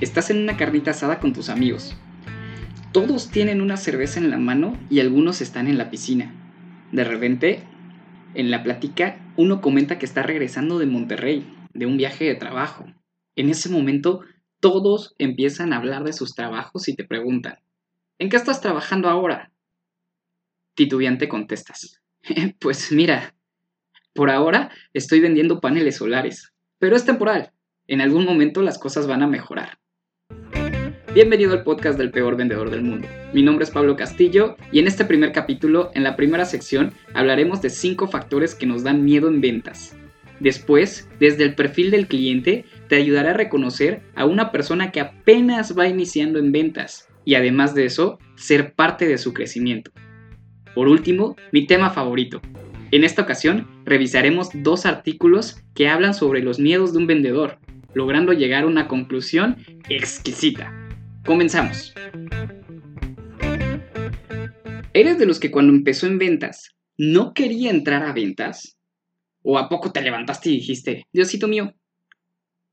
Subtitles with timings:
[0.00, 1.96] Estás en una carnita asada con tus amigos.
[2.92, 6.34] Todos tienen una cerveza en la mano y algunos están en la piscina.
[6.92, 7.62] De repente,
[8.34, 12.84] en la plática, uno comenta que está regresando de Monterrey, de un viaje de trabajo.
[13.34, 14.20] En ese momento,
[14.60, 17.58] todos empiezan a hablar de sus trabajos y te preguntan,
[18.18, 19.50] ¿en qué estás trabajando ahora?
[20.74, 22.02] Titubeante contestas,
[22.60, 23.34] pues mira,
[24.12, 27.52] por ahora estoy vendiendo paneles solares, pero es temporal.
[27.86, 29.78] En algún momento las cosas van a mejorar.
[31.14, 33.08] Bienvenido al podcast del peor vendedor del mundo.
[33.32, 37.62] Mi nombre es Pablo Castillo y en este primer capítulo, en la primera sección, hablaremos
[37.62, 39.96] de 5 factores que nos dan miedo en ventas.
[40.42, 45.78] Después, desde el perfil del cliente, te ayudará a reconocer a una persona que apenas
[45.78, 49.92] va iniciando en ventas y además de eso, ser parte de su crecimiento.
[50.74, 52.42] Por último, mi tema favorito.
[52.90, 57.58] En esta ocasión, revisaremos dos artículos que hablan sobre los miedos de un vendedor,
[57.94, 60.72] logrando llegar a una conclusión exquisita.
[61.24, 61.94] Comenzamos.
[64.92, 68.76] ¿Eres de los que cuando empezó en ventas no quería entrar a ventas?
[69.42, 71.74] ¿O a poco te levantaste y dijiste, Diosito mío,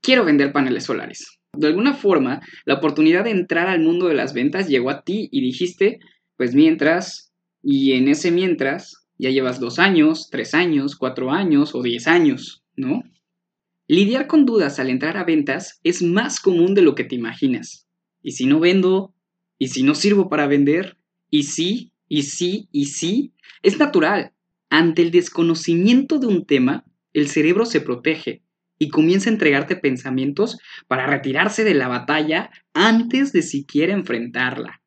[0.01, 1.39] quiero vender paneles solares?
[1.53, 5.29] De alguna forma, la oportunidad de entrar al mundo de las ventas llegó a ti
[5.31, 5.99] y dijiste,
[6.37, 11.81] pues mientras, y en ese mientras, ya llevas dos años, tres años, cuatro años o
[11.81, 13.03] diez años, ¿no?
[13.87, 17.87] Lidiar con dudas al entrar a ventas es más común de lo que te imaginas.
[18.21, 19.13] ¿Y si no vendo?
[19.57, 20.97] ¿Y si no sirvo para vender?
[21.29, 21.91] ¿Y sí?
[22.07, 22.69] ¿Y sí?
[22.71, 23.33] ¿Y sí?
[23.63, 24.31] Es natural.
[24.69, 28.43] Ante el desconocimiento de un tema, el cerebro se protege
[28.77, 34.81] y comienza a entregarte pensamientos para retirarse de la batalla antes de siquiera enfrentarla.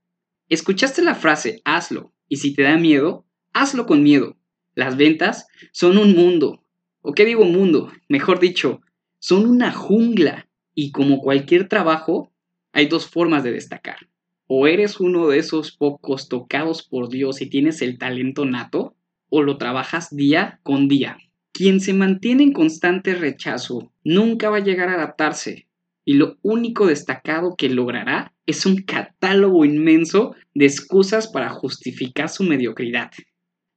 [0.48, 2.14] ¿Escuchaste la frase hazlo?
[2.28, 4.38] Y si te da miedo, hazlo con miedo.
[4.74, 6.64] Las ventas son un mundo.
[7.02, 7.92] ¿O qué digo mundo?
[8.08, 8.80] Mejor dicho,
[9.18, 10.48] son una jungla.
[10.74, 12.32] Y como cualquier trabajo,
[12.72, 14.08] hay dos formas de destacar.
[14.46, 18.96] O eres uno de esos pocos tocados por Dios y tienes el talento nato,
[19.34, 21.16] o lo trabajas día con día.
[21.52, 25.66] Quien se mantiene en constante rechazo nunca va a llegar a adaptarse,
[26.04, 32.44] y lo único destacado que logrará es un catálogo inmenso de excusas para justificar su
[32.44, 33.10] mediocridad.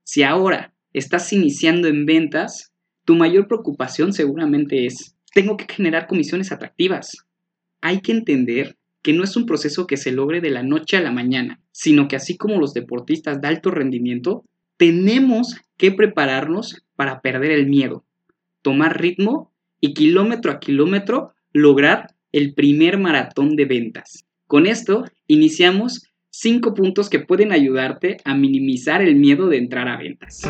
[0.03, 2.73] Si ahora estás iniciando en ventas,
[3.05, 7.25] tu mayor preocupación seguramente es, tengo que generar comisiones atractivas.
[7.79, 11.01] Hay que entender que no es un proceso que se logre de la noche a
[11.01, 14.43] la mañana, sino que así como los deportistas de alto rendimiento,
[14.77, 18.05] tenemos que prepararnos para perder el miedo,
[18.61, 24.25] tomar ritmo y kilómetro a kilómetro lograr el primer maratón de ventas.
[24.47, 29.97] Con esto iniciamos cinco puntos que pueden ayudarte a minimizar el miedo de entrar a
[29.97, 30.41] ventas.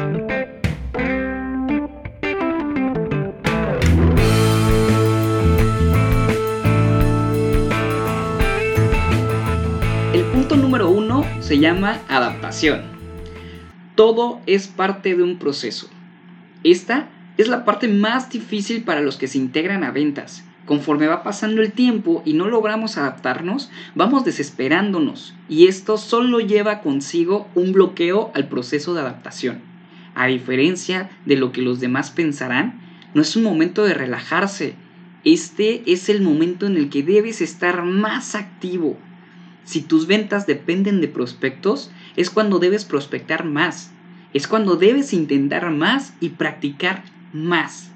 [10.56, 12.95] número uno se llama adaptación.
[13.96, 15.90] Todo es parte de un proceso.
[16.64, 17.08] Esta
[17.38, 20.44] es la parte más difícil para los que se integran a ventas.
[20.66, 26.82] Conforme va pasando el tiempo y no logramos adaptarnos, vamos desesperándonos y esto solo lleva
[26.82, 29.62] consigo un bloqueo al proceso de adaptación.
[30.16, 32.82] A diferencia de lo que los demás pensarán,
[33.14, 34.76] no es un momento de relajarse.
[35.24, 38.98] Este es el momento en el que debes estar más activo,
[39.66, 43.92] si tus ventas dependen de prospectos, es cuando debes prospectar más.
[44.34, 47.04] Es cuando debes intentar más y practicar
[47.34, 47.92] más.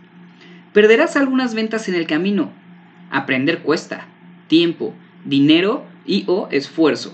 [0.73, 2.51] Perderás algunas ventas en el camino.
[3.11, 4.07] Aprender cuesta
[4.47, 4.93] tiempo,
[5.23, 7.13] dinero y o esfuerzo.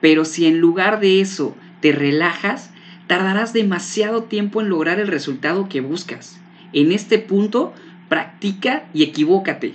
[0.00, 2.70] Pero si en lugar de eso te relajas,
[3.06, 6.40] tardarás demasiado tiempo en lograr el resultado que buscas.
[6.72, 7.74] En este punto,
[8.08, 9.74] practica y equivócate.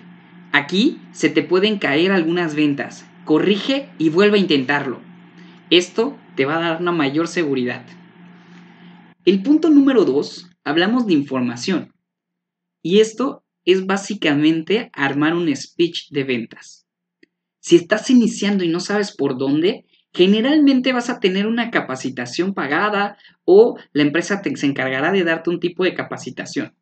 [0.51, 4.99] Aquí se te pueden caer algunas ventas, corrige y vuelve a intentarlo.
[5.69, 7.85] Esto te va a dar una mayor seguridad.
[9.23, 11.93] El punto número 2, hablamos de información.
[12.81, 16.87] Y esto es básicamente armar un speech de ventas.
[17.59, 23.15] Si estás iniciando y no sabes por dónde, generalmente vas a tener una capacitación pagada
[23.45, 26.73] o la empresa te, se encargará de darte un tipo de capacitación.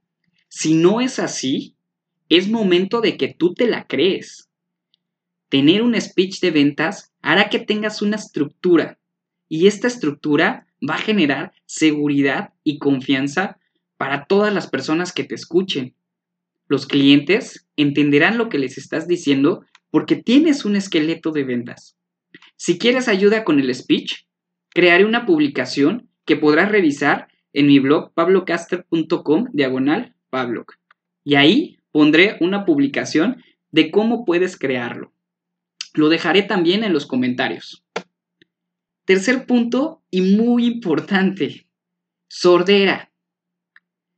[0.48, 1.76] Si no es así,
[2.30, 4.47] es momento de que tú te la crees.
[5.50, 9.00] Tener un speech de ventas hará que tengas una estructura
[9.48, 13.58] y esta estructura va a generar seguridad y confianza
[13.98, 15.96] para todas las personas que te escuchen.
[16.68, 21.98] Los clientes entenderán lo que les estás diciendo porque tienes un esqueleto de ventas.
[22.58, 24.26] Si quieres ayuda con el speech,
[24.70, 30.74] crearé una publicación que podrás revisar en mi blog pablocaster.com diagonal pabloc.
[31.24, 33.42] Y ahí pondré una publicación
[33.72, 35.14] de cómo puedes crearlo.
[35.98, 37.84] Lo dejaré también en los comentarios.
[39.06, 41.68] Tercer punto y muy importante,
[42.30, 43.12] sordera.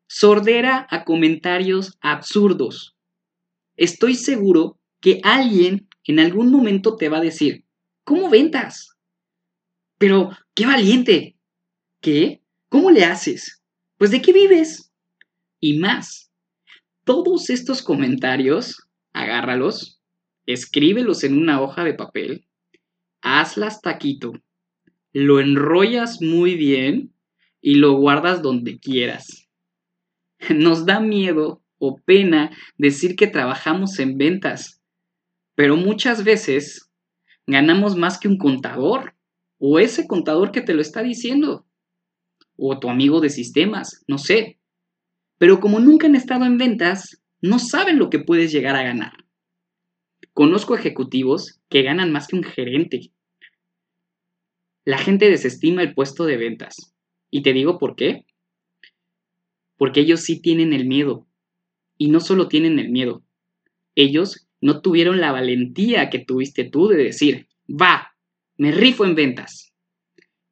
[0.06, 2.98] Sordera a comentarios absurdos.
[3.78, 7.64] Estoy seguro que alguien en algún momento te va a decir,
[8.04, 8.98] ¿cómo ventas?
[9.98, 11.38] Pero, qué valiente.
[12.02, 12.44] ¿Qué?
[12.68, 13.64] ¿Cómo le haces?
[13.98, 14.92] Pues de qué vives?
[15.62, 16.30] Y más.
[17.06, 19.99] Todos estos comentarios, agárralos,
[20.54, 22.48] escríbelos en una hoja de papel,
[23.22, 24.34] hazlas taquito,
[25.14, 27.14] lo enrollas muy bien
[27.62, 29.48] y lo guardas donde quieras.
[30.50, 34.82] Nos da miedo o pena decir que trabajamos en ventas,
[35.54, 36.90] pero muchas veces
[37.46, 39.14] ganamos más que un contador
[39.60, 41.68] o ese contador que te lo está diciendo,
[42.56, 44.58] o tu amigo de sistemas, no sé.
[45.38, 49.29] Pero como nunca han estado en ventas, no saben lo que puedes llegar a ganar.
[50.40, 53.12] Conozco ejecutivos que ganan más que un gerente.
[54.86, 56.96] La gente desestima el puesto de ventas.
[57.30, 58.26] Y te digo por qué.
[59.76, 61.28] Porque ellos sí tienen el miedo.
[61.98, 63.22] Y no solo tienen el miedo.
[63.96, 68.16] Ellos no tuvieron la valentía que tuviste tú de decir, va,
[68.56, 69.74] me rifo en ventas.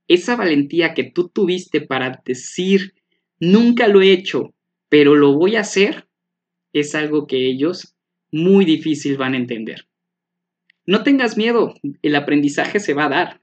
[0.09, 2.93] Esa valentía que tú tuviste para decir,
[3.39, 4.53] nunca lo he hecho,
[4.89, 6.09] pero lo voy a hacer,
[6.73, 7.96] es algo que ellos
[8.31, 9.87] muy difícil van a entender.
[10.85, 13.41] No tengas miedo, el aprendizaje se va a dar.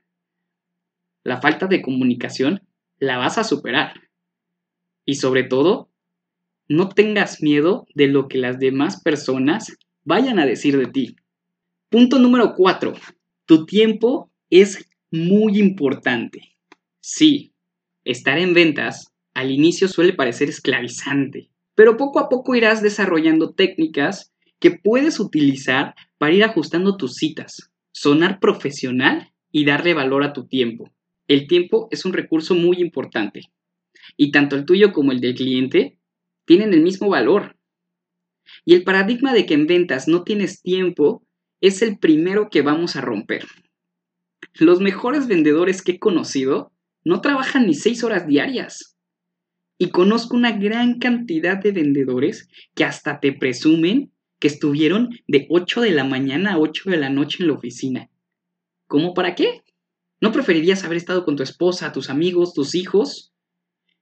[1.23, 2.63] La falta de comunicación
[2.99, 3.95] la vas a superar.
[5.05, 5.91] Y sobre todo,
[6.69, 11.17] no tengas miedo de lo que las demás personas vayan a decir de ti.
[11.91, 12.95] Punto número 4.
[13.47, 16.57] Tu tiempo es muy importante.
[17.01, 17.55] Sí,
[18.05, 24.34] estar en ventas al inicio suele parecer esclavizante, pero poco a poco irás desarrollando técnicas
[24.65, 30.47] que puedes utilizar para ir ajustando tus citas, sonar profesional y darle valor a tu
[30.47, 30.91] tiempo.
[31.29, 33.43] El tiempo es un recurso muy importante
[34.17, 35.99] y tanto el tuyo como el del cliente
[36.47, 37.59] tienen el mismo valor.
[38.65, 41.27] Y el paradigma de que en ventas no tienes tiempo
[41.61, 43.45] es el primero que vamos a romper.
[44.55, 46.73] Los mejores vendedores que he conocido
[47.05, 48.97] no trabajan ni seis horas diarias.
[49.77, 54.14] Y conozco una gran cantidad de vendedores que hasta te presumen
[54.45, 58.11] que estuvieron de 8 de la mañana a 8 de la noche en la oficina.
[58.87, 59.63] ¿Cómo para qué?
[60.21, 63.33] ¿No preferirías haber estado con tu esposa, tus amigos, tus hijos?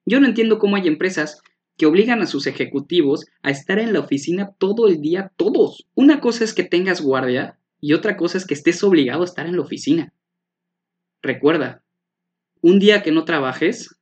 [0.05, 1.41] Yo no entiendo cómo hay empresas
[1.77, 5.87] que obligan a sus ejecutivos a estar en la oficina todo el día, todos.
[5.95, 9.47] Una cosa es que tengas guardia y otra cosa es que estés obligado a estar
[9.47, 10.13] en la oficina.
[11.23, 11.85] Recuerda,
[12.63, 13.97] un día que no trabajes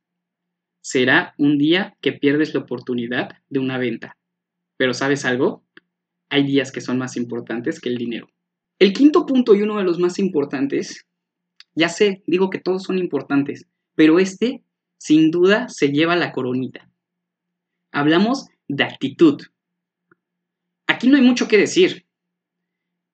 [0.81, 4.17] será un día que pierdes la oportunidad de una venta.
[4.77, 5.63] Pero ¿sabes algo?
[6.31, 8.29] Hay días que son más importantes que el dinero.
[8.79, 11.05] El quinto punto y uno de los más importantes,
[11.75, 14.63] ya sé, digo que todos son importantes, pero este
[14.97, 16.89] sin duda se lleva la coronita.
[17.91, 19.41] Hablamos de actitud.
[20.87, 22.05] Aquí no hay mucho que decir.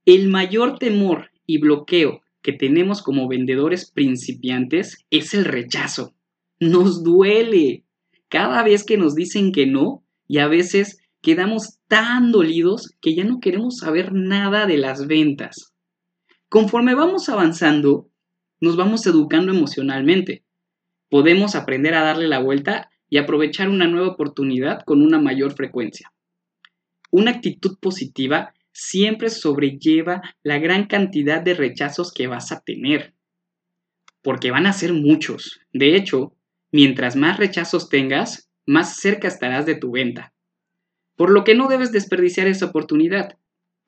[0.06, 6.14] El mayor temor y bloqueo que tenemos como vendedores principiantes es el rechazo.
[6.60, 7.84] Nos duele
[8.30, 13.24] cada vez que nos dicen que no y a veces quedamos tan dolidos que ya
[13.24, 15.74] no queremos saber nada de las ventas.
[16.50, 18.10] Conforme vamos avanzando,
[18.62, 20.44] nos vamos educando emocionalmente.
[21.10, 26.14] Podemos aprender a darle la vuelta y aprovechar una nueva oportunidad con una mayor frecuencia.
[27.12, 33.14] Una actitud positiva siempre sobrelleva la gran cantidad de rechazos que vas a tener.
[34.22, 35.62] Porque van a ser muchos.
[35.72, 36.36] De hecho,
[36.72, 40.34] mientras más rechazos tengas, más cerca estarás de tu venta.
[41.18, 43.38] Por lo que no debes desperdiciar esa oportunidad.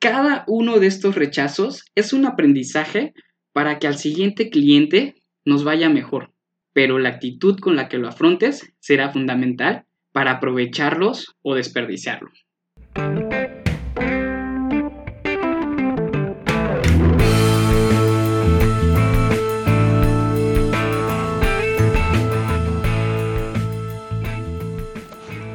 [0.00, 3.14] Cada uno de estos rechazos es un aprendizaje
[3.52, 6.32] para que al siguiente cliente nos vaya mejor.
[6.72, 12.46] Pero la actitud con la que lo afrontes será fundamental para aprovecharlos o desperdiciarlos.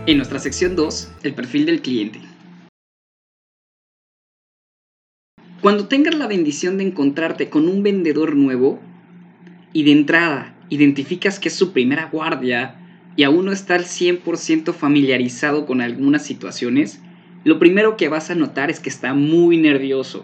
[0.08, 2.20] En nuestra sección 2, el perfil del cliente.
[5.62, 8.80] Cuando tengas la bendición de encontrarte con un vendedor nuevo
[9.74, 12.76] y de entrada identificas que es su primera guardia
[13.16, 17.00] y aún no está al 100% familiarizado con algunas situaciones,
[17.44, 20.24] lo primero que vas a notar es que está muy nervioso.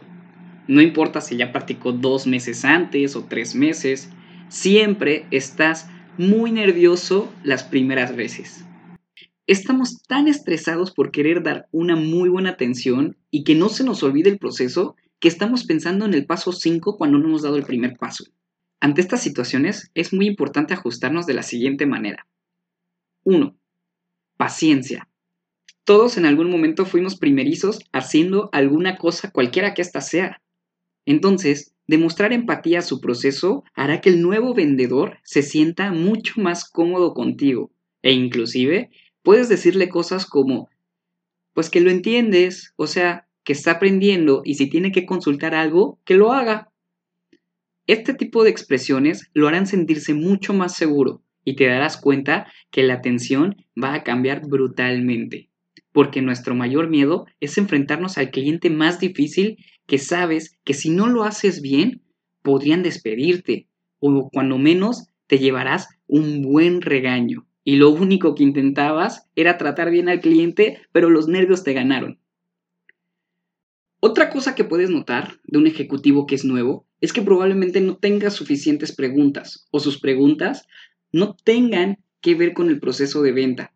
[0.67, 4.11] No importa si ya practicó dos meses antes o tres meses,
[4.47, 8.63] siempre estás muy nervioso las primeras veces.
[9.47, 14.03] Estamos tan estresados por querer dar una muy buena atención y que no se nos
[14.03, 17.63] olvide el proceso que estamos pensando en el paso 5 cuando no hemos dado el
[17.63, 18.25] primer paso.
[18.79, 22.27] Ante estas situaciones es muy importante ajustarnos de la siguiente manera.
[23.23, 23.55] 1.
[24.37, 25.07] Paciencia.
[25.83, 30.41] Todos en algún momento fuimos primerizos haciendo alguna cosa cualquiera que ésta sea.
[31.05, 36.69] Entonces, demostrar empatía a su proceso hará que el nuevo vendedor se sienta mucho más
[36.69, 37.71] cómodo contigo
[38.01, 38.89] e inclusive
[39.23, 40.69] puedes decirle cosas como,
[41.53, 45.99] pues que lo entiendes, o sea, que está aprendiendo y si tiene que consultar algo,
[46.05, 46.71] que lo haga.
[47.87, 52.83] Este tipo de expresiones lo harán sentirse mucho más seguro y te darás cuenta que
[52.83, 55.51] la atención va a cambiar brutalmente
[55.91, 61.07] porque nuestro mayor miedo es enfrentarnos al cliente más difícil que sabes que si no
[61.07, 62.01] lo haces bien,
[62.41, 63.67] podrían despedirte
[63.99, 67.45] o cuando menos te llevarás un buen regaño.
[67.63, 72.19] Y lo único que intentabas era tratar bien al cliente, pero los nervios te ganaron.
[73.99, 77.97] Otra cosa que puedes notar de un ejecutivo que es nuevo es que probablemente no
[77.97, 80.65] tenga suficientes preguntas o sus preguntas
[81.11, 83.73] no tengan que ver con el proceso de venta,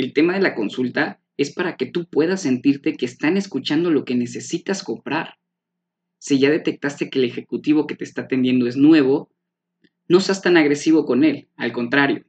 [0.00, 4.04] el tema de la consulta es para que tú puedas sentirte que están escuchando lo
[4.04, 5.38] que necesitas comprar.
[6.18, 9.30] Si ya detectaste que el ejecutivo que te está atendiendo es nuevo,
[10.08, 12.24] no seas tan agresivo con él, al contrario,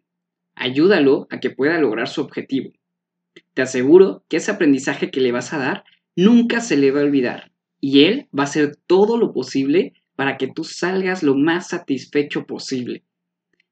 [0.56, 2.72] ayúdalo a que pueda lograr su objetivo.
[3.54, 5.84] Te aseguro que ese aprendizaje que le vas a dar
[6.16, 10.38] nunca se le va a olvidar y él va a hacer todo lo posible para
[10.38, 13.04] que tú salgas lo más satisfecho posible.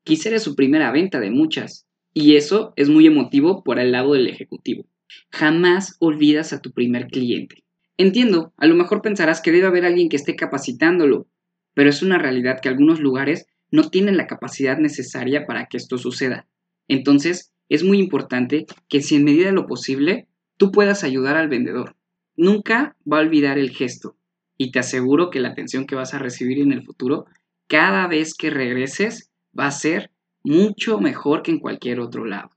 [0.04, 4.28] Quisiera su primera venta de muchas, y eso es muy emotivo por el lado del
[4.28, 4.86] ejecutivo.
[5.32, 7.64] Jamás olvidas a tu primer cliente.
[7.98, 11.28] Entiendo, a lo mejor pensarás que debe haber alguien que esté capacitándolo,
[11.76, 15.98] pero es una realidad que algunos lugares no tienen la capacidad necesaria para que esto
[15.98, 16.48] suceda.
[16.90, 20.28] Entonces, es muy importante que si en medida de lo posible
[20.60, 21.96] tú puedas ayudar al vendedor.
[22.36, 24.18] Nunca va a olvidar el gesto
[24.58, 27.26] y te aseguro que la atención que vas a recibir en el futuro
[27.68, 30.12] cada vez que regreses va a ser
[30.44, 32.52] mucho mejor que en cualquier otro lado.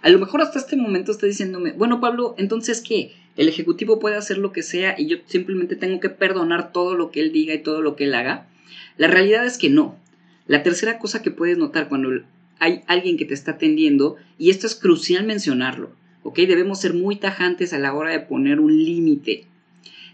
[0.00, 3.14] A lo mejor hasta este momento está diciéndome, bueno Pablo, entonces ¿qué?
[3.36, 7.10] El ejecutivo puede hacer lo que sea y yo simplemente tengo que perdonar todo lo
[7.10, 8.48] que él diga y todo lo que él haga.
[8.96, 9.98] La realidad es que no.
[10.52, 12.10] La tercera cosa que puedes notar cuando
[12.58, 15.92] hay alguien que te está atendiendo, y esto es crucial mencionarlo,
[16.24, 16.40] ¿ok?
[16.40, 19.46] Debemos ser muy tajantes a la hora de poner un límite.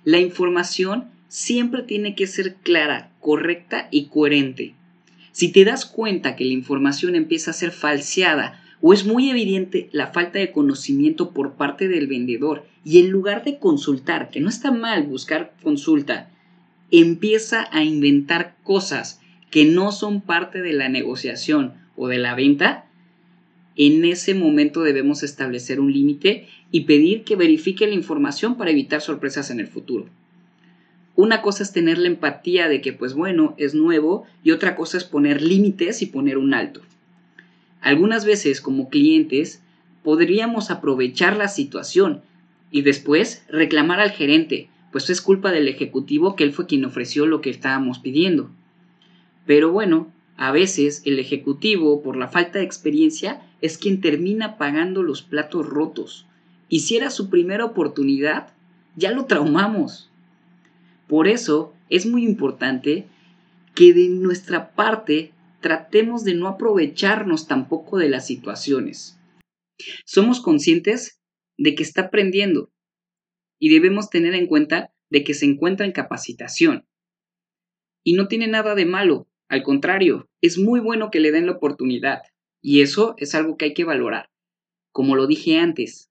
[0.04, 4.74] La información siempre tiene que ser clara, correcta y coherente.
[5.32, 9.88] Si te das cuenta que la información empieza a ser falseada o es muy evidente
[9.90, 14.48] la falta de conocimiento por parte del vendedor y en lugar de consultar, que no
[14.48, 16.30] está mal buscar consulta,
[16.92, 22.86] empieza a inventar cosas que no son parte de la negociación o de la venta,
[23.76, 29.00] en ese momento debemos establecer un límite y pedir que verifique la información para evitar
[29.00, 30.06] sorpresas en el futuro.
[31.14, 34.98] Una cosa es tener la empatía de que, pues bueno, es nuevo y otra cosa
[34.98, 36.80] es poner límites y poner un alto.
[37.80, 39.62] Algunas veces como clientes
[40.02, 42.22] podríamos aprovechar la situación
[42.70, 47.26] y después reclamar al gerente, pues es culpa del ejecutivo que él fue quien ofreció
[47.26, 48.50] lo que estábamos pidiendo.
[49.48, 55.02] Pero bueno, a veces el ejecutivo, por la falta de experiencia, es quien termina pagando
[55.02, 56.26] los platos rotos.
[56.68, 58.52] Y si era su primera oportunidad,
[58.94, 60.10] ya lo traumamos.
[61.06, 63.06] Por eso es muy importante
[63.74, 69.18] que de nuestra parte tratemos de no aprovecharnos tampoco de las situaciones.
[70.04, 71.22] Somos conscientes
[71.56, 72.70] de que está aprendiendo
[73.58, 76.86] y debemos tener en cuenta de que se encuentra en capacitación.
[78.04, 81.52] Y no tiene nada de malo, al contrario, es muy bueno que le den la
[81.52, 82.20] oportunidad
[82.60, 84.30] y eso es algo que hay que valorar.
[84.92, 86.10] Como lo dije antes,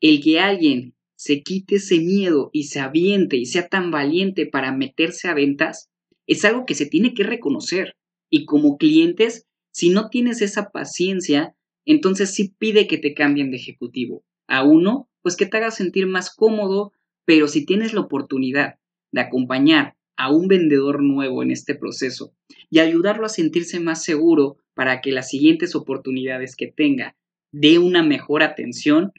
[0.00, 4.72] el que alguien se quite ese miedo y se aviente y sea tan valiente para
[4.72, 5.88] meterse a ventas,
[6.26, 7.96] es algo que se tiene que reconocer.
[8.30, 11.56] Y como clientes, si no tienes esa paciencia,
[11.86, 14.22] entonces sí pide que te cambien de ejecutivo.
[14.46, 16.92] A uno, pues que te haga sentir más cómodo,
[17.24, 18.76] pero si tienes la oportunidad
[19.10, 22.34] de acompañar a un vendedor nuevo en este proceso
[22.68, 27.16] y ayudarlo a sentirse más seguro para que las siguientes oportunidades que tenga
[27.52, 29.12] dé una mejor atención,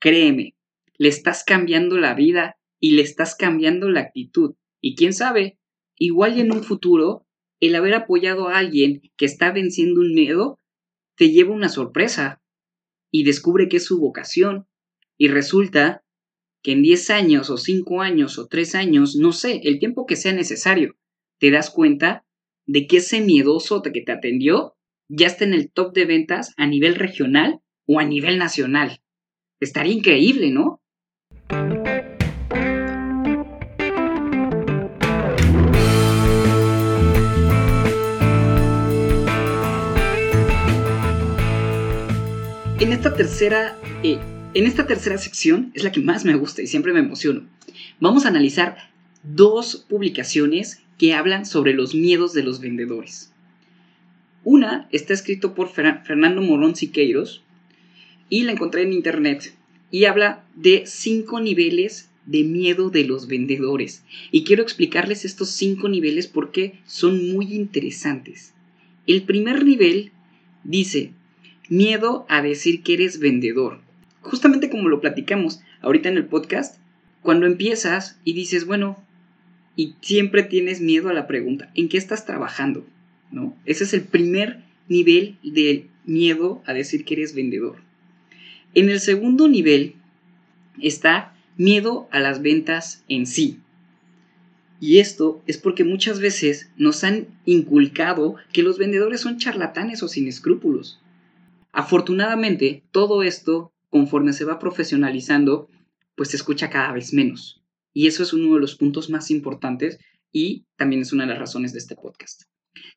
[0.00, 0.56] créeme,
[0.96, 4.54] le estás cambiando la vida y le estás cambiando la actitud.
[4.80, 5.58] Y quién sabe,
[5.96, 7.26] igual en un futuro,
[7.60, 10.58] el haber apoyado a alguien que está venciendo un miedo
[11.16, 12.42] te lleva una sorpresa.
[13.12, 14.68] y descubre que es su vocación
[15.18, 16.04] y resulta
[16.62, 20.16] que en 10 años o 5 años o 3 años, no sé, el tiempo que
[20.16, 20.96] sea necesario,
[21.38, 22.24] te das cuenta
[22.66, 24.76] de que ese miedoso que te atendió
[25.08, 29.00] ya está en el top de ventas a nivel regional o a nivel nacional.
[29.58, 30.80] Estaría increíble, ¿no?
[42.78, 44.18] En esta tercera, eh,
[44.52, 47.42] en esta tercera sección es la que más me gusta y siempre me emociono.
[48.00, 48.90] Vamos a analizar
[49.22, 53.32] dos publicaciones que hablan sobre los miedos de los vendedores.
[54.42, 57.42] Una está escrito por Fernando Morón Siqueiros
[58.28, 59.54] y la encontré en internet
[59.90, 64.02] y habla de cinco niveles de miedo de los vendedores.
[64.30, 68.52] Y quiero explicarles estos cinco niveles porque son muy interesantes.
[69.06, 70.12] El primer nivel
[70.64, 71.12] dice,
[71.68, 73.80] miedo a decir que eres vendedor.
[74.22, 76.80] Justamente como lo platicamos ahorita en el podcast,
[77.22, 79.02] cuando empiezas y dices, bueno,
[79.76, 82.86] y siempre tienes miedo a la pregunta, ¿en qué estás trabajando?
[83.30, 83.56] ¿No?
[83.64, 87.76] Ese es el primer nivel de miedo a decir que eres vendedor.
[88.74, 89.94] En el segundo nivel
[90.80, 93.58] está miedo a las ventas en sí.
[94.80, 100.08] Y esto es porque muchas veces nos han inculcado que los vendedores son charlatanes o
[100.08, 101.00] sin escrúpulos.
[101.72, 105.68] Afortunadamente, todo esto, conforme se va profesionalizando,
[106.14, 107.62] pues se escucha cada vez menos.
[107.92, 109.98] Y eso es uno de los puntos más importantes
[110.32, 112.42] y también es una de las razones de este podcast.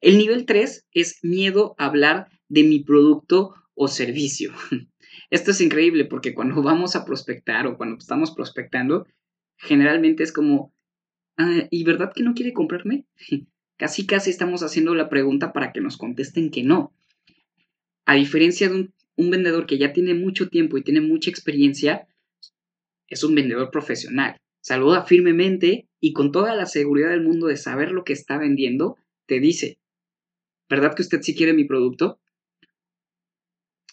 [0.01, 4.53] El nivel 3 es miedo a hablar de mi producto o servicio.
[5.29, 9.07] Esto es increíble porque cuando vamos a prospectar o cuando estamos prospectando,
[9.57, 10.73] generalmente es como,
[11.37, 13.05] ah, ¿y verdad que no quiere comprarme?
[13.77, 16.93] Casi casi estamos haciendo la pregunta para que nos contesten que no.
[18.05, 22.07] A diferencia de un, vendedor que ya tiene mucho tiempo y tiene mucha experiencia,
[23.07, 24.37] es un vendedor profesional.
[24.61, 28.97] Saluda firmemente y con toda la seguridad del mundo de saber lo que está vendiendo,
[29.25, 29.77] te dice,
[30.69, 32.19] ¿verdad que usted sí quiere mi producto?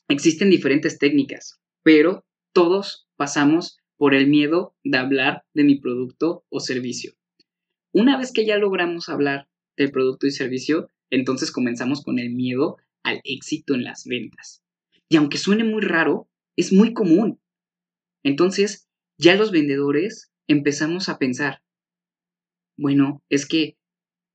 [0.08, 6.60] Existen diferentes técnicas, pero todos pasamos por el miedo de hablar de mi producto o
[6.60, 7.12] servicio.
[7.92, 12.76] Una vez que ya logramos hablar del producto y servicio, entonces comenzamos con el miedo
[13.02, 14.62] al éxito en las ventas.
[15.10, 17.40] Y aunque suene muy raro, es muy común.
[18.22, 21.62] Entonces, ya los vendedores empezamos a pensar,
[22.78, 23.76] bueno, es que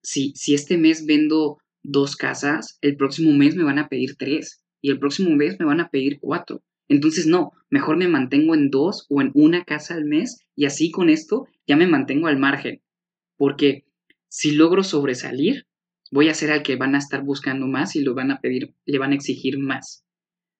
[0.04, 4.64] si, si este mes vendo dos casas, el próximo mes me van a pedir tres
[4.82, 6.62] y el próximo mes me van a pedir cuatro.
[6.88, 10.92] Entonces, no, mejor me mantengo en dos o en una casa al mes y así
[10.92, 12.84] con esto ya me mantengo al margen.
[13.38, 13.86] Porque
[14.28, 15.66] si logro sobresalir,
[16.12, 18.76] voy a ser al que van a estar buscando más y lo van a pedir,
[18.86, 20.05] le van a exigir más.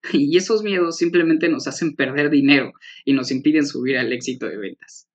[0.14, 4.58] Y esos miedos simplemente nos hacen perder dinero y nos impiden subir al éxito de
[4.58, 5.08] ventas.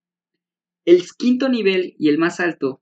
[0.85, 2.81] El quinto nivel y el más alto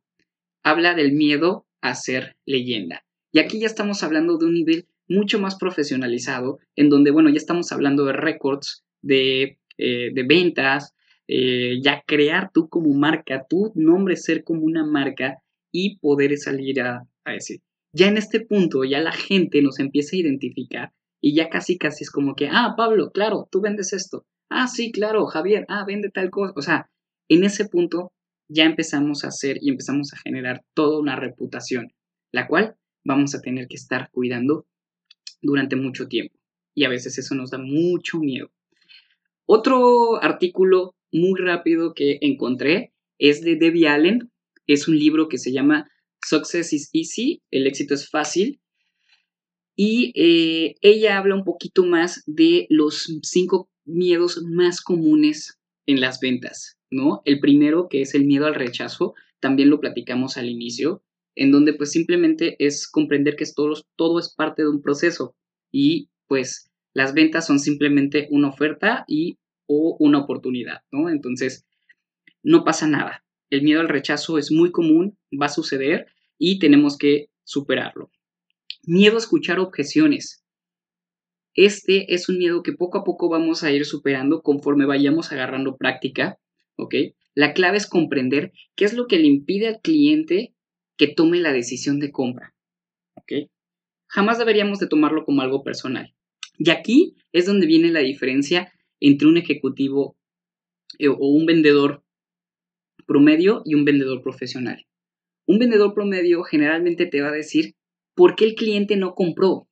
[0.62, 3.04] habla del miedo a ser leyenda.
[3.32, 7.36] Y aquí ya estamos hablando de un nivel mucho más profesionalizado, en donde, bueno, ya
[7.36, 10.94] estamos hablando de récords, de, eh, de ventas,
[11.26, 16.80] eh, ya crear tú como marca, tu nombre ser como una marca y poder salir
[16.80, 17.60] a, decir.
[17.92, 22.04] Ya en este punto, ya la gente nos empieza a identificar y ya casi casi
[22.04, 24.26] es como que, ah, Pablo, claro, tú vendes esto.
[24.48, 26.52] Ah, sí, claro, Javier, ah, vende tal cosa.
[26.56, 26.90] O sea,
[27.28, 28.12] en ese punto
[28.48, 31.92] ya empezamos a hacer y empezamos a generar toda una reputación,
[32.32, 34.66] la cual vamos a tener que estar cuidando
[35.42, 36.38] durante mucho tiempo.
[36.74, 38.50] Y a veces eso nos da mucho miedo.
[39.46, 44.30] Otro artículo muy rápido que encontré es de Debbie Allen.
[44.66, 45.90] Es un libro que se llama
[46.22, 48.60] Success is Easy, el éxito es fácil.
[49.80, 56.18] Y eh, ella habla un poquito más de los cinco miedos más comunes en las
[56.18, 57.22] ventas, ¿no?
[57.24, 61.04] El primero, que es el miedo al rechazo, también lo platicamos al inicio,
[61.36, 65.36] en donde pues simplemente es comprender que todo, todo es parte de un proceso
[65.70, 69.38] y pues las ventas son simplemente una oferta y
[69.68, 71.08] o una oportunidad, ¿no?
[71.08, 71.64] Entonces,
[72.42, 73.24] no pasa nada.
[73.48, 78.10] El miedo al rechazo es muy común, va a suceder y tenemos que superarlo.
[78.90, 80.42] Miedo a escuchar objeciones.
[81.52, 85.76] Este es un miedo que poco a poco vamos a ir superando conforme vayamos agarrando
[85.76, 86.38] práctica.
[87.34, 90.54] La clave es comprender qué es lo que le impide al cliente
[90.96, 92.54] que tome la decisión de compra.
[94.06, 96.14] Jamás deberíamos de tomarlo como algo personal.
[96.56, 100.16] Y aquí es donde viene la diferencia entre un ejecutivo
[100.98, 102.04] eh, o un vendedor
[103.06, 104.86] promedio y un vendedor profesional.
[105.44, 107.74] Un vendedor promedio generalmente te va a decir
[108.18, 109.68] por qué el cliente no compró.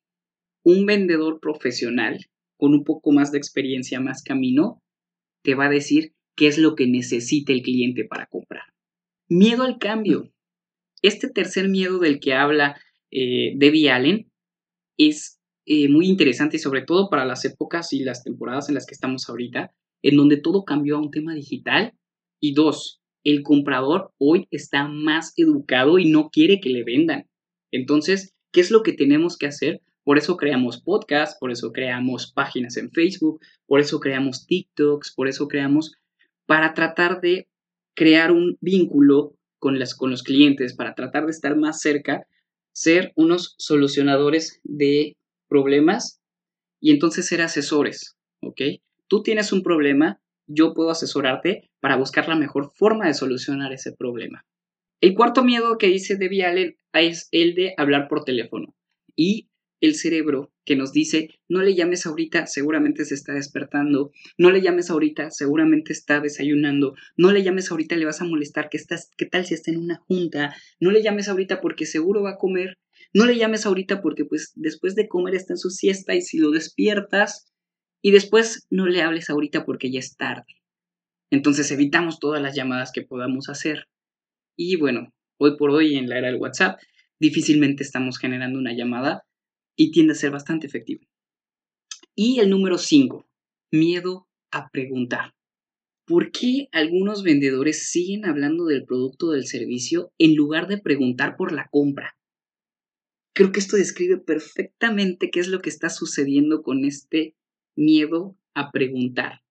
[0.63, 4.81] Un vendedor profesional con un poco más de experiencia, más camino,
[5.43, 8.63] te va a decir qué es lo que necesita el cliente para comprar.
[9.29, 10.33] Miedo al cambio.
[11.03, 12.81] Este tercer miedo del que habla
[13.11, 14.31] eh, Debbie Allen
[14.97, 18.95] es eh, muy interesante sobre todo para las épocas y las temporadas en las que
[18.95, 21.95] estamos ahorita, en donde todo cambió a un tema digital.
[22.41, 27.27] Y dos, el comprador hoy está más educado y no quiere que le vendan.
[27.73, 29.83] Entonces, ¿qué es lo que tenemos que hacer?
[30.05, 35.29] Por eso creamos podcasts, por eso creamos páginas en Facebook, por eso creamos TikToks, por
[35.29, 35.97] eso creamos
[36.47, 37.49] para tratar de
[37.95, 42.27] crear un vínculo con, las, con los clientes, para tratar de estar más cerca,
[42.73, 45.17] ser unos solucionadores de
[45.49, 46.21] problemas
[46.81, 48.61] y entonces ser asesores, ¿ok?
[49.09, 53.93] Tú tienes un problema, yo puedo asesorarte para buscar la mejor forma de solucionar ese
[53.93, 54.45] problema.
[55.01, 58.75] El cuarto miedo que dice Debbie Allen es el de hablar por teléfono.
[59.15, 64.51] Y el cerebro que nos dice, no le llames ahorita, seguramente se está despertando, no
[64.51, 68.79] le llames ahorita, seguramente está desayunando, no le llames ahorita, le vas a molestar, ¿qué,
[68.79, 70.57] estás, qué tal si está en una junta?
[70.81, 72.79] No le llames ahorita porque seguro va a comer,
[73.13, 76.39] no le llames ahorita porque pues después de comer está en su siesta y si
[76.39, 77.53] lo despiertas
[78.03, 80.57] y después no le hables ahorita porque ya es tarde.
[81.31, 83.89] Entonces evitamos todas las llamadas que podamos hacer.
[84.57, 86.81] Y bueno, hoy por hoy en la era del WhatsApp,
[87.21, 89.25] difícilmente estamos generando una llamada
[89.77, 91.05] y tiende a ser bastante efectivo.
[92.15, 93.29] Y el número 5,
[93.71, 95.35] miedo a preguntar.
[96.07, 101.37] ¿Por qué algunos vendedores siguen hablando del producto o del servicio en lugar de preguntar
[101.37, 102.17] por la compra?
[103.35, 107.35] Creo que esto describe perfectamente qué es lo que está sucediendo con este
[107.77, 109.43] miedo a preguntar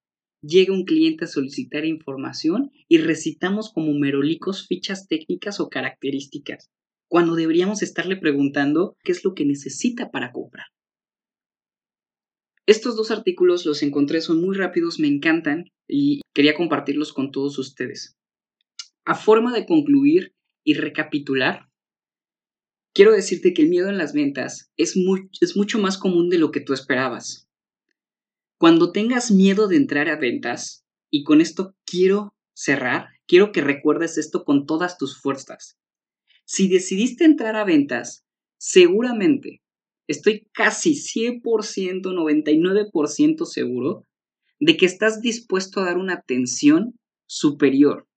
[0.46, 6.70] llega un cliente a solicitar información y recitamos como merolicos fichas técnicas o características,
[7.08, 10.68] cuando deberíamos estarle preguntando qué es lo que necesita para comprar.
[12.68, 17.60] Estos dos artículos los encontré, son muy rápidos, me encantan y quería compartirlos con todos
[17.60, 18.18] ustedes.
[19.06, 21.70] A forma de concluir y recapitular,
[22.94, 24.96] quiero decirte que el miedo en las ventas es,
[25.42, 27.45] es mucho más común de lo que tú esperabas.
[28.58, 34.18] Cuando tengas miedo de entrar a ventas, y con esto quiero cerrar, quiero que recuerdes
[34.18, 35.78] esto con todas tus fuerzas.
[36.46, 38.26] Si decidiste entrar a ventas,
[38.58, 39.62] seguramente,
[40.08, 41.42] estoy casi 100%,
[42.02, 44.08] 99% seguro
[44.60, 48.08] de que estás dispuesto a dar una atención superior.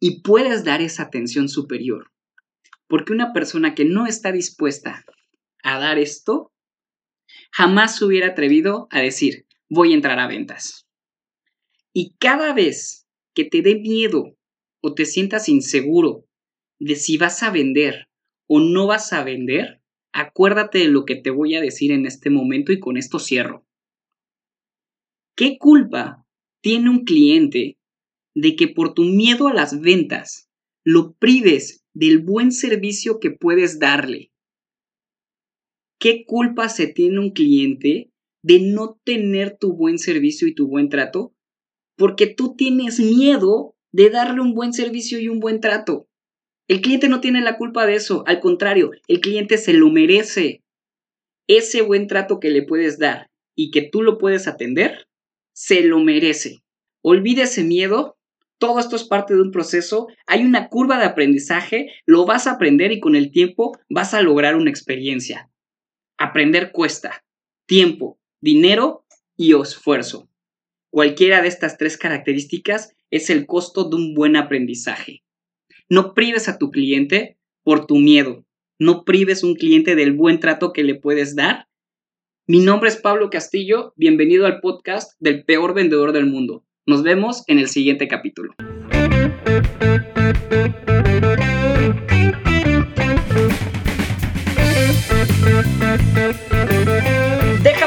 [0.00, 2.10] Y puedes dar esa atención superior.
[2.88, 5.04] Porque una persona que no está dispuesta
[5.62, 6.52] a dar esto,
[7.52, 10.86] jamás se hubiera atrevido a decir, voy a entrar a ventas.
[11.92, 14.36] Y cada vez que te dé miedo
[14.80, 16.26] o te sientas inseguro
[16.78, 18.08] de si vas a vender
[18.46, 19.80] o no vas a vender,
[20.12, 23.66] acuérdate de lo que te voy a decir en este momento y con esto cierro.
[25.34, 26.26] ¿Qué culpa
[26.62, 27.78] tiene un cliente
[28.34, 30.48] de que por tu miedo a las ventas
[30.84, 34.30] lo prives del buen servicio que puedes darle?
[35.98, 38.10] ¿Qué culpa se tiene un cliente
[38.42, 41.34] de no tener tu buen servicio y tu buen trato?
[41.96, 46.06] Porque tú tienes miedo de darle un buen servicio y un buen trato.
[46.68, 50.62] El cliente no tiene la culpa de eso, al contrario, el cliente se lo merece.
[51.46, 55.08] Ese buen trato que le puedes dar y que tú lo puedes atender,
[55.54, 56.58] se lo merece.
[57.02, 58.18] Olvide ese miedo,
[58.58, 62.52] todo esto es parte de un proceso, hay una curva de aprendizaje, lo vas a
[62.52, 65.50] aprender y con el tiempo vas a lograr una experiencia.
[66.18, 67.24] Aprender cuesta
[67.66, 69.04] tiempo, dinero
[69.36, 70.30] y esfuerzo.
[70.90, 75.24] Cualquiera de estas tres características es el costo de un buen aprendizaje.
[75.90, 78.46] No prives a tu cliente por tu miedo.
[78.78, 81.68] No prives a un cliente del buen trato que le puedes dar.
[82.46, 83.92] Mi nombre es Pablo Castillo.
[83.96, 86.64] Bienvenido al podcast del peor vendedor del mundo.
[86.86, 88.54] Nos vemos en el siguiente capítulo.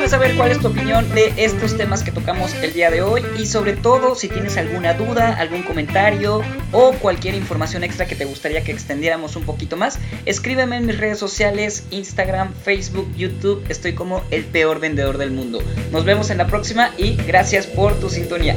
[0.09, 3.45] Saber cuál es tu opinión de estos temas que tocamos el día de hoy y
[3.45, 8.63] sobre todo si tienes alguna duda, algún comentario o cualquier información extra que te gustaría
[8.63, 14.23] que extendiéramos un poquito más, escríbeme en mis redes sociales, Instagram, Facebook, YouTube, estoy como
[14.31, 15.61] el peor vendedor del mundo.
[15.91, 18.55] Nos vemos en la próxima y gracias por tu sintonía.